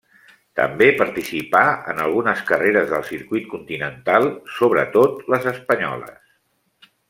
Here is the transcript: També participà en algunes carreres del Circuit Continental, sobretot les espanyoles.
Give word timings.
També 0.59 0.85
participà 1.01 1.61
en 1.93 2.01
algunes 2.05 2.41
carreres 2.49 2.89
del 2.95 3.05
Circuit 3.11 3.47
Continental, 3.53 4.29
sobretot 4.57 5.25
les 5.35 5.47
espanyoles. 5.57 6.37